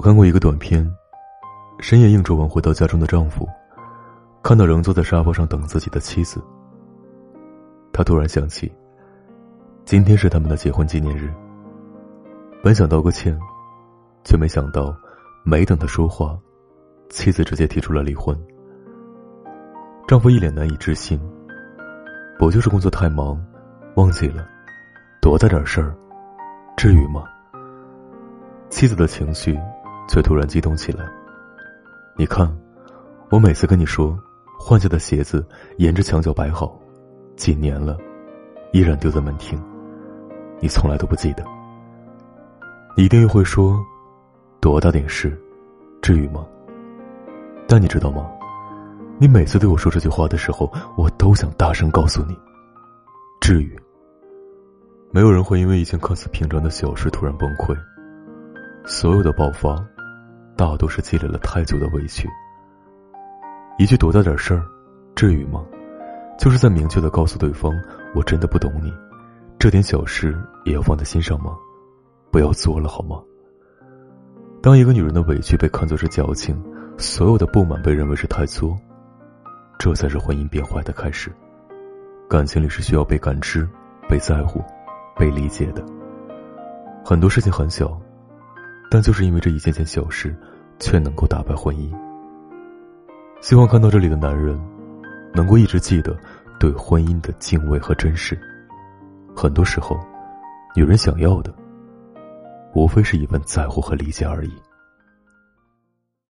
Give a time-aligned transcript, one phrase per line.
[0.00, 0.90] 我看过一个短片，
[1.78, 3.46] 深夜应酬完回到家中的丈夫，
[4.42, 6.42] 看到仍坐在沙发上等自己的妻子，
[7.92, 8.72] 他突然想起，
[9.84, 11.30] 今天是他们的结婚纪念日。
[12.62, 13.38] 本想道个歉，
[14.24, 14.96] 却没想到，
[15.44, 16.34] 没等他说话，
[17.10, 18.34] 妻子直接提出了离婚。
[20.08, 21.20] 丈夫一脸难以置信，
[22.38, 23.38] 不就是工作太忙，
[23.96, 24.48] 忘记了，
[25.20, 25.94] 多大点事儿，
[26.74, 27.22] 至于吗？
[28.70, 29.60] 妻子的情绪。
[30.10, 31.08] 却突然激动起来。
[32.16, 32.52] 你看，
[33.30, 34.18] 我每次跟你说，
[34.58, 35.46] 换下的鞋子
[35.78, 36.76] 沿着墙角摆好，
[37.36, 37.96] 几年了，
[38.72, 39.56] 依然丢在门厅，
[40.58, 41.44] 你从来都不记得。
[42.96, 43.80] 你一定又会说，
[44.60, 45.40] 多大点事，
[46.02, 46.44] 至于吗？
[47.68, 48.28] 但你知道吗？
[49.16, 52.36] 你每次对我说这句话的时候，我都想大声告诉你，
[53.40, 53.78] 至于。
[55.12, 57.76] 没有人会因为一件看似平常的小事突然崩溃，
[58.84, 59.80] 所有的爆发。
[60.60, 62.28] 大都是积累了太久的委屈。
[63.78, 64.62] 一句多大点事儿，
[65.16, 65.64] 至于吗？
[66.38, 67.72] 就是在明确的告诉对方，
[68.14, 68.92] 我真的不懂你，
[69.58, 71.56] 这点小事也要放在心上吗？
[72.30, 73.22] 不要作了好吗？
[74.60, 76.62] 当一个女人的委屈被看作是矫情，
[76.98, 78.76] 所有的不满被认为是太作，
[79.78, 81.32] 这才是婚姻变坏的开始。
[82.28, 83.66] 感情里是需要被感知、
[84.06, 84.62] 被在乎、
[85.16, 85.82] 被理解的。
[87.02, 87.98] 很多事情很小，
[88.90, 90.36] 但就是因为这一件件小事。
[90.80, 91.88] 却能够打败婚姻。
[93.40, 94.58] 希望看到这里的男人，
[95.32, 96.16] 能够一直记得
[96.58, 98.36] 对婚姻的敬畏和珍视。
[99.36, 99.98] 很多时候，
[100.74, 101.54] 女人想要的，
[102.74, 104.52] 无非是一份在乎和理解而已。